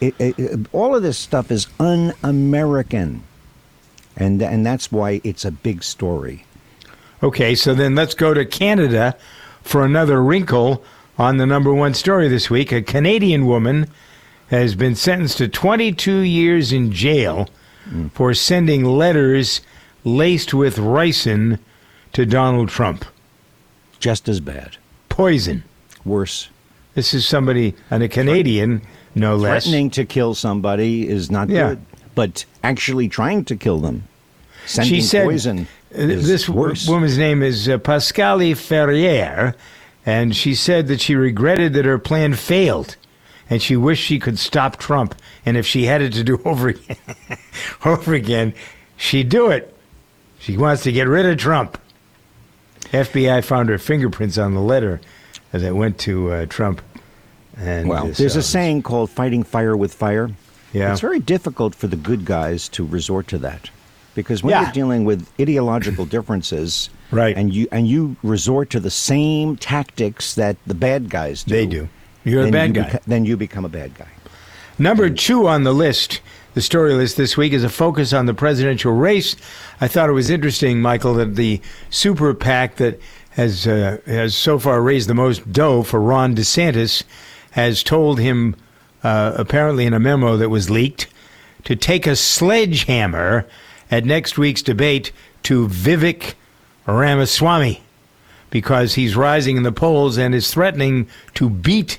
[0.00, 3.22] It, it, it- all of this stuff is un-American,
[4.16, 6.45] and and that's why it's a big story.
[7.22, 9.16] Okay, so then let's go to Canada
[9.62, 10.84] for another wrinkle
[11.18, 12.72] on the number one story this week.
[12.72, 13.88] A Canadian woman
[14.48, 17.48] has been sentenced to 22 years in jail
[17.88, 18.10] mm.
[18.12, 19.60] for sending letters
[20.04, 21.58] laced with ricin
[22.12, 23.04] to Donald Trump.
[23.98, 24.76] Just as bad.
[25.08, 25.64] Poison.
[26.04, 26.50] Worse.
[26.94, 28.82] This is somebody, and a Canadian,
[29.14, 29.64] no less.
[29.64, 31.70] Threatening to kill somebody is not Yeah.
[31.70, 31.78] good,
[32.14, 34.04] but actually trying to kill them,
[34.66, 36.88] sending she said poison is this w- worse.
[36.88, 39.54] woman's name is uh, Pascale Ferrier,
[40.04, 42.96] and she said that she regretted that her plan failed,
[43.48, 45.14] and she wished she could stop Trump.
[45.44, 46.96] And if she had it to do over again,
[47.84, 48.54] over again,
[48.96, 49.72] she'd do it.
[50.38, 51.78] She wants to get rid of Trump.
[52.92, 55.00] FBI found her fingerprints on the letter
[55.52, 56.80] as it went to uh, Trump.
[57.56, 60.30] And Well, uh, there's so- a saying called fighting fire with fire.
[60.72, 60.92] Yeah.
[60.92, 63.70] It's very difficult for the good guys to resort to that.
[64.16, 64.62] Because when Yeah.
[64.62, 67.36] you're dealing with ideological differences, Right.
[67.36, 71.66] and you and you resort to the same tactics that the bad guys do, They
[71.66, 71.88] do.
[72.24, 72.88] You're a bad you guy.
[72.90, 74.08] beca- then you become a bad guy.
[74.78, 76.20] Number two on the list,
[76.54, 79.36] the story list this week, is a focus on the presidential race.
[79.80, 82.98] I thought it was interesting, Michael, that the super PAC that
[83.30, 87.04] has uh, has so far raised the most dough for Ron DeSantis
[87.52, 88.56] has told him,
[89.04, 91.06] uh, apparently in a memo that was leaked,
[91.64, 93.46] to take a sledgehammer
[93.90, 95.12] at next week's debate
[95.44, 96.34] to Vivek
[96.86, 97.82] Ramaswamy
[98.50, 101.98] because he's rising in the polls and is threatening to beat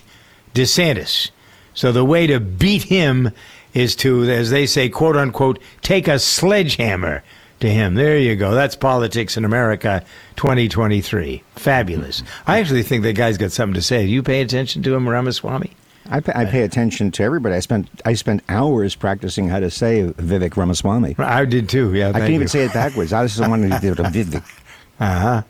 [0.53, 1.29] DeSantis.
[1.73, 3.31] So the way to beat him
[3.73, 7.23] is to, as they say, quote unquote, take a sledgehammer
[7.59, 7.95] to him.
[7.95, 8.53] There you go.
[8.53, 10.03] That's politics in America
[10.35, 11.43] 2023.
[11.55, 12.23] Fabulous.
[12.45, 14.05] I actually think that guy's got something to say.
[14.05, 15.71] Do you pay attention to him, Ramaswamy?
[16.09, 17.55] I pay, I pay attention to everybody.
[17.55, 21.15] I spent I spent hours practicing how to say Vivek Ramaswamy.
[21.19, 21.93] I did too.
[21.93, 23.13] Yeah, I can even say it backwards.
[23.13, 24.43] I just wanted to do it Vivek.
[24.99, 25.41] Uh huh.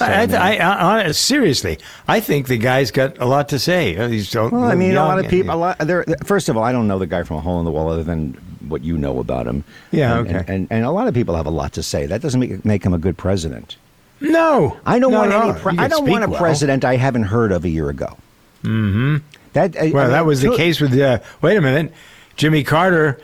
[0.00, 3.96] I, I, I, I, seriously, I think the guy's got a lot to say.
[3.96, 5.54] Uh, He's so Well, I mean, a lot of people.
[5.54, 5.78] A lot.
[5.78, 6.04] There.
[6.24, 8.02] First of all, I don't know the guy from a hole in the wall other
[8.02, 8.32] than
[8.68, 9.64] what you know about him.
[9.90, 10.38] Yeah, And- okay.
[10.40, 12.06] And, and, and a lot of people have a lot to say.
[12.06, 13.76] That doesn't make make him a good president.
[14.20, 15.60] No, I don't not want at any.
[15.60, 16.40] Pre- I don't want a well.
[16.40, 18.16] president I haven't heard of a year ago.
[18.64, 19.16] Mm-hmm.
[19.58, 20.96] That I- I Well, mean, that was the case with.
[20.98, 21.92] Uh, wait a minute,
[22.36, 23.18] Jimmy Carter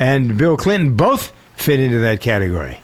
[0.00, 2.80] and Bill Clinton both fit into that category.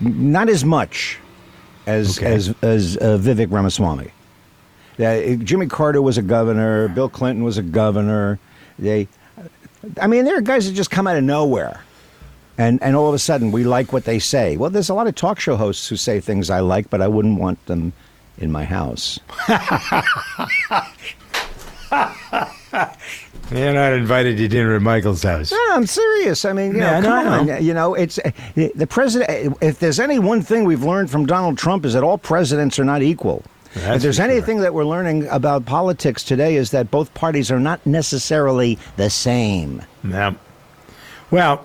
[0.00, 1.18] Not as much
[1.86, 2.34] as Okay.
[2.34, 4.10] as as uh, Vivek Ramaswamy.
[4.98, 6.88] Uh, Jimmy Carter was a governor.
[6.88, 8.40] Bill Clinton was a governor.
[8.80, 9.06] They,
[10.00, 11.80] I mean, there are guys that just come out of nowhere,
[12.58, 14.56] and and all of a sudden we like what they say.
[14.56, 17.06] Well, there's a lot of talk show hosts who say things I like, but I
[17.06, 17.92] wouldn't want them
[18.40, 19.18] in my house.
[23.50, 25.50] You're not invited to dinner at Michael's house.
[25.52, 26.44] No, I'm serious.
[26.44, 27.46] I mean, you Yeah, know, no, on.
[27.46, 27.56] know.
[27.58, 28.18] You know, it's
[28.54, 29.56] the president.
[29.62, 32.84] If there's any one thing we've learned from Donald Trump is that all presidents are
[32.84, 33.42] not equal.
[33.74, 34.30] That's if there's for sure.
[34.30, 39.08] anything that we're learning about politics today is that both parties are not necessarily the
[39.08, 39.82] same.
[40.02, 40.34] No.
[41.30, 41.64] Well,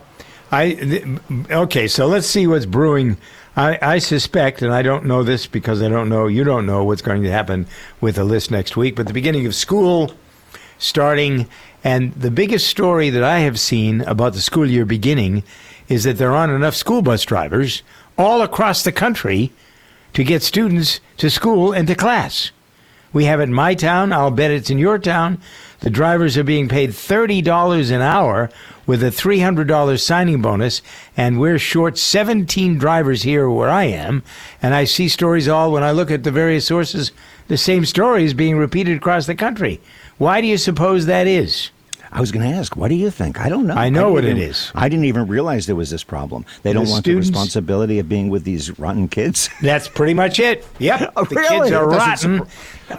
[0.52, 1.06] I th-
[1.50, 1.88] okay.
[1.88, 3.18] So let's see what's brewing.
[3.56, 6.28] I, I suspect, and I don't know this because I don't know.
[6.28, 7.68] You don't know what's going to happen
[8.02, 8.96] with the list next week.
[8.96, 10.13] But the beginning of school
[10.80, 11.48] starting,
[11.84, 15.44] and the biggest story that I have seen about the school year beginning
[15.88, 17.84] is that there aren't enough school bus drivers
[18.18, 19.52] all across the country
[20.13, 22.52] to get students to school and to class.
[23.12, 24.12] We have it in my town.
[24.12, 25.39] I'll bet it's in your town.
[25.84, 28.50] The drivers are being paid $30 an hour
[28.86, 30.82] with a $300 signing bonus,
[31.17, 34.24] and we're short 17 drivers here where I am.
[34.62, 37.12] And I see stories all, when I look at the various sources,
[37.50, 39.82] the same stories being repeated across the country.
[40.17, 41.72] Why do you suppose that is?
[42.15, 43.41] I was going to ask, what do you think?
[43.41, 43.73] I don't know.
[43.73, 44.71] I know didn't what it even- is.
[44.76, 46.45] I didn't even realize there was this problem.
[46.62, 49.49] They don't The want students- the responsibility of being with these rotten kids.
[49.62, 50.65] That's pretty much it.
[50.80, 51.13] Yep.
[51.17, 51.69] Oh, the really?
[51.69, 52.41] kids are It rotten,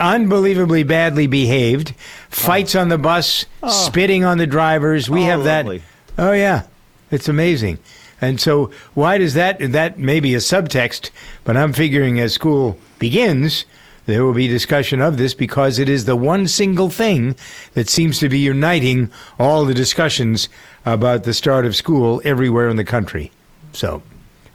[0.00, 1.94] unbelievably badly behaved,
[2.28, 2.80] fights oh.
[2.80, 3.70] on the bus, oh.
[3.70, 5.08] spitting on the drivers.
[5.08, 5.64] We Oh, have that.
[5.64, 5.82] lovely.
[6.18, 6.62] Oh, yeah.
[7.10, 7.78] It's amazing.
[8.20, 9.58] And so, why does that?
[9.60, 11.10] That may be a subtext,
[11.44, 13.64] but I'm figuring as school begins,
[14.06, 17.36] there will be discussion of this because it is the one single thing
[17.74, 20.48] that seems to be uniting all the discussions
[20.84, 23.30] about the start of school everywhere in the country.
[23.72, 24.02] So,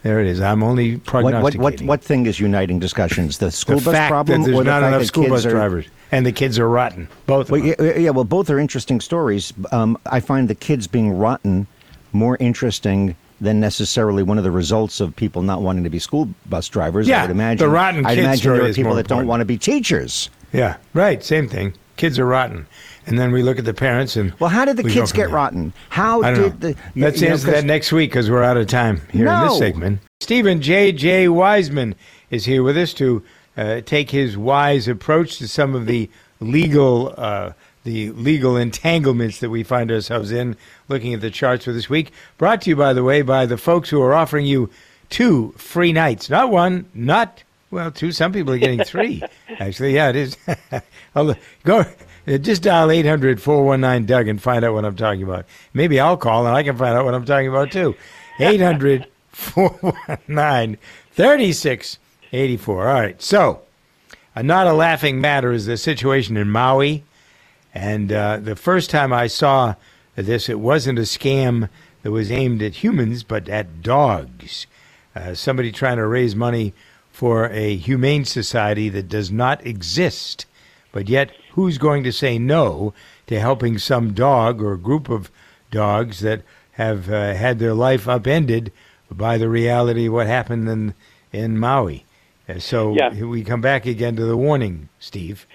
[0.03, 0.39] there it is.
[0.39, 1.61] I'm only What, prognosticating.
[1.61, 3.37] what, what, what thing is uniting discussions?
[3.39, 5.27] The school the bus fact problem that there's or the not fact enough that school
[5.29, 7.07] bus are- drivers and the kids are rotten.
[7.25, 7.51] Both.
[7.51, 9.53] Well, yeah, yeah, well, both are interesting stories.
[9.71, 11.67] Um, I find the kids being rotten
[12.13, 16.29] more interesting than necessarily one of the results of people not wanting to be school
[16.47, 17.07] bus drivers.
[17.07, 17.65] Yeah, I would imagine.
[17.65, 20.29] the rotten I'd imagine there are people that don't want to be teachers.
[20.51, 21.23] Yeah, right.
[21.23, 21.73] Same thing.
[21.95, 22.65] Kids are rotten,
[23.05, 24.33] and then we look at the parents and.
[24.39, 25.35] Well, how did the kids get there.
[25.35, 25.73] rotten?
[25.89, 26.59] How I don't did know.
[26.59, 26.77] the?
[26.95, 29.47] you- Let's you know, answer that next week because we're out of time here in
[29.47, 29.99] this segment.
[30.21, 30.91] Stephen J.
[30.91, 31.27] J.
[31.27, 31.95] Wiseman
[32.29, 33.23] is here with us to
[33.57, 37.13] uh, take his wise approach to some of the legal.
[37.17, 37.51] Uh,
[37.89, 40.55] the legal entanglements that we find ourselves in
[40.87, 42.11] looking at the charts for this week.
[42.37, 44.69] Brought to you, by the way, by the folks who are offering you
[45.09, 46.29] two free nights.
[46.29, 48.11] Not one, not, well, two.
[48.11, 49.23] Some people are getting three.
[49.59, 50.37] Actually, yeah, it is.
[51.63, 55.45] Go, uh, just dial 800 419 Doug and find out what I'm talking about.
[55.73, 57.95] Maybe I'll call and I can find out what I'm talking about too.
[58.39, 60.77] 800 419
[61.13, 62.87] 3684.
[62.87, 63.19] All right.
[63.19, 63.61] So,
[64.35, 67.03] uh, not a laughing matter is the situation in Maui.
[67.73, 69.75] And uh, the first time I saw
[70.15, 71.69] this, it wasn't a scam
[72.03, 74.65] that was aimed at humans, but at dogs.
[75.15, 76.73] uh, somebody trying to raise money
[77.11, 80.45] for a humane society that does not exist.
[80.91, 82.93] But yet, who's going to say no
[83.27, 85.29] to helping some dog or group of
[85.71, 86.41] dogs that
[86.73, 88.71] have uh, had their life upended
[89.11, 90.93] by the reality of what happened in
[91.31, 92.05] in Maui?
[92.47, 93.25] Uh, so Yeah.
[93.25, 95.45] we come back again to the warning, Steve.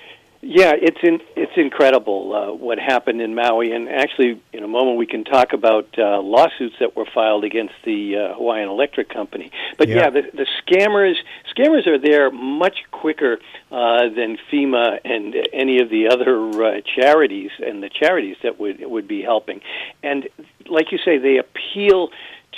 [0.46, 4.98] Yeah, it's in, it's incredible uh, what happened in Maui, and actually, in a moment,
[4.98, 9.50] we can talk about uh, lawsuits that were filed against the uh, Hawaiian Electric Company.
[9.78, 10.11] But yeah, Yeah.
[10.11, 11.14] the, the scammers
[11.57, 13.38] scammers are there much quicker
[13.72, 18.85] uh, than FEMA and any of the other uh, charities and the charities that would
[18.85, 19.62] would be helping.
[20.02, 20.28] And
[20.66, 22.11] like you say, they appeal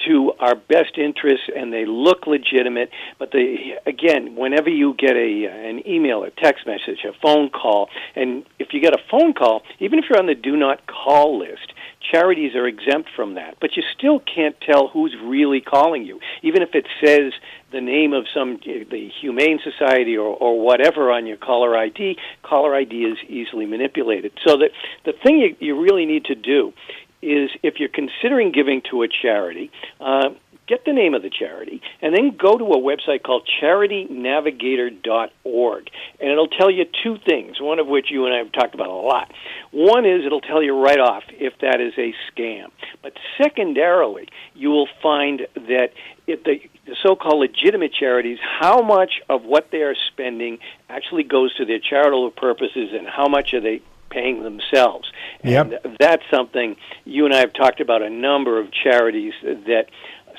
[0.07, 2.91] to our best interests and they look legitimate.
[3.19, 7.51] But they again whenever you get a uh, an email a text message a phone
[7.51, 10.87] call and if you get a phone call even if you're on the do not
[10.87, 11.73] call list
[12.11, 13.57] charities are exempt from that.
[13.61, 16.21] But you still can't tell who's really calling you.
[16.43, 17.33] Even if it says
[17.73, 22.17] the name of some uh, the humane society or, or whatever on your caller ID
[22.43, 24.33] caller ID is easily manipulated.
[24.47, 24.71] So that
[25.05, 26.73] the thing you, you really need to do
[27.23, 30.31] is if you're considering giving to a charity, uh,
[30.67, 35.91] get the name of the charity, and then go to a website called charitynavigator.org.
[36.21, 38.89] And it'll tell you two things, one of which you and I have talked about
[38.89, 39.33] a lot.
[39.71, 42.71] One is it'll tell you right off if that is a scam.
[43.03, 45.93] But secondarily, you will find that
[46.27, 51.55] if the, the so-called legitimate charities, how much of what they are spending actually goes
[51.57, 53.81] to their charitable purposes and how much are they
[54.17, 55.11] paying themselves.
[55.45, 55.73] Yep.
[55.85, 59.87] And that's something you and I have talked about a number of charities that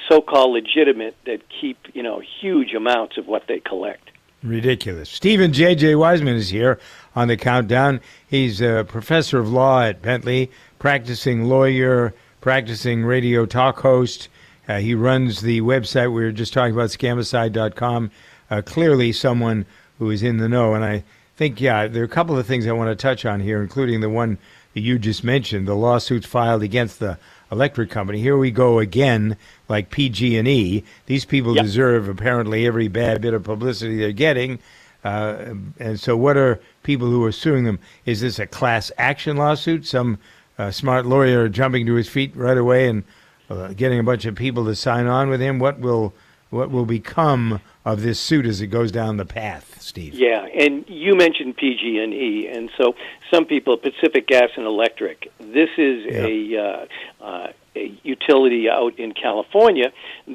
[0.09, 4.09] so-called legitimate that keep, you know, huge amounts of what they collect.
[4.41, 5.09] Ridiculous.
[5.09, 5.93] Steven J.J.
[5.93, 6.79] Weisman is here
[7.15, 8.01] on the countdown.
[8.27, 14.29] He's a professor of law at Bentley, practicing lawyer, practicing radio talk host.
[14.67, 18.11] Uh, he runs the website we were just talking about, scamicide.com.
[18.49, 19.65] Uh, clearly, someone
[19.99, 20.73] who is in the know.
[20.73, 21.03] And I
[21.37, 24.01] think, yeah, there are a couple of things I want to touch on here, including
[24.01, 24.39] the one
[24.73, 27.17] that you just mentioned, the lawsuits filed against the
[27.51, 28.19] electric company.
[28.19, 29.37] Here we go again,
[29.69, 30.83] like PG&E.
[31.05, 31.63] These people Yep.
[31.65, 34.59] deserve apparently every bad bit of publicity they're getting.
[35.03, 37.79] Uh, and so, what are people who are suing them?
[38.05, 39.85] Is this a class action lawsuit?
[39.85, 40.17] Some
[40.57, 43.03] uh, smart lawyer jumping to his feet right away and
[43.49, 45.59] uh, getting a bunch of people to sign on with him?
[45.59, 46.13] What will
[46.49, 50.13] what will become of this suit as it goes down the path, Steve?
[50.13, 52.95] Yeah, and you mentioned PG&E, and so
[53.31, 55.31] some people, Pacific Gas and Electric.
[55.39, 59.91] This is a, uh, uh, a utility out in California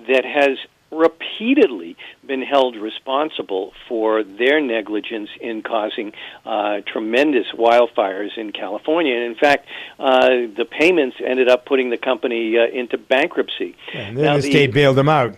[0.08, 0.58] that has
[0.92, 1.96] repeatedly
[2.26, 6.12] been held responsible for their negligence in causing
[6.44, 9.14] uh, tremendous wildfires in California.
[9.14, 9.66] And in fact,
[9.98, 13.74] uh, the payments ended up putting the company uh, into bankruptcy.
[13.94, 15.36] And then Now, the state bailed them out.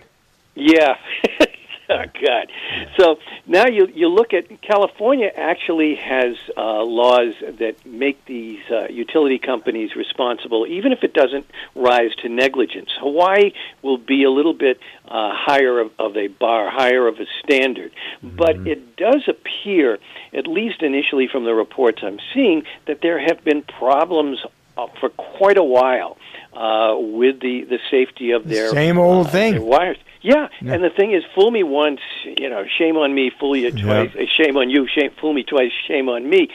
[0.55, 0.95] Yeah.
[1.89, 2.51] oh God.
[2.97, 8.87] So now you you look at California actually has uh, laws that make these uh,
[8.89, 12.89] utility companies responsible, even if it doesn't rise to negligence.
[12.99, 17.25] Hawaii will be a little bit uh, higher of, of a bar, higher of a
[17.43, 17.91] standard,
[18.23, 19.99] but it does appear,
[20.33, 24.39] at least initially from the reports I'm seeing, that there have been problems
[24.77, 26.17] uh, for quite a while
[26.53, 29.61] uh, with the the safety of their Same old uh, thing.
[29.65, 29.97] wires.
[30.25, 33.31] Yeah, and the thing is, fool me once, you know, shame on me.
[33.39, 34.87] Fool you twice, uh, shame on you.
[34.87, 36.49] Shame, fool me twice, shame on me.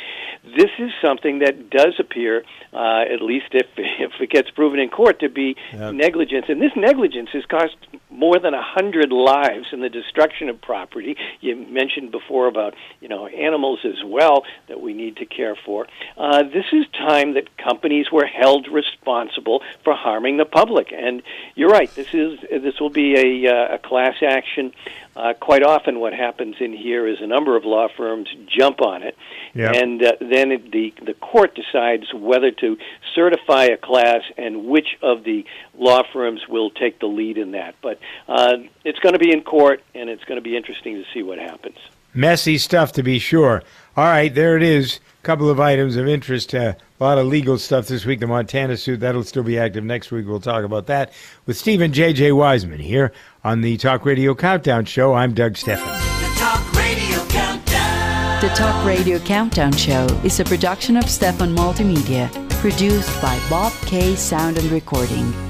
[0.56, 4.88] This is something that does appear, uh, at least if if it gets proven in
[4.88, 6.46] court, to be negligence.
[6.48, 7.76] And this negligence has cost
[8.10, 11.16] more than a hundred lives in the destruction of property.
[11.40, 15.86] You mentioned before about you know animals as well that we need to care for.
[16.16, 20.92] Uh, this is time that companies were held responsible for harming the public.
[20.92, 21.22] And
[21.54, 21.92] you're right.
[21.94, 23.14] This is this will be
[23.46, 24.72] a, uh, a class action.
[25.16, 29.02] Uh, quite often, what happens in here is a number of law firms jump on
[29.02, 29.16] it,
[29.54, 29.72] Yeah.
[29.74, 32.76] and uh, then it, the the court decides whether to
[33.14, 35.44] certify a class and which of the
[35.76, 37.74] law firms will take the lead in that.
[37.82, 41.04] But uh, it's going to be in court, and it's going to be interesting to
[41.12, 41.76] see what happens.
[42.14, 43.62] Messy stuff to be sure.
[43.96, 45.00] All right, there it is.
[45.18, 46.54] A couple of items of interest.
[47.00, 48.20] A lot of legal stuff this week.
[48.20, 50.26] The Montana suit, that'll still be active next week.
[50.26, 51.14] We'll talk about that
[51.46, 52.28] with Steven J.J.
[52.30, 53.11] Weisman here
[53.42, 55.14] on the Talk Radio Countdown Show.
[55.14, 55.86] I'm Doug Stephan.
[55.86, 58.40] The Talk Radio Countdown.
[58.42, 62.30] The Talk Radio Countdown Show is a production of Stephan Multimedia,
[62.61, 65.49] produced by Bob K Sound and Recording.